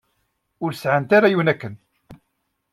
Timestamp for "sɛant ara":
0.73-1.31